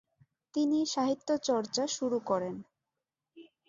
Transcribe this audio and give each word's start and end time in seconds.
তিনি 0.53 0.79
সাহিত্য 0.93 1.29
চর্চা 1.47 1.83
শুরু 1.95 2.17
করেন। 2.29 2.55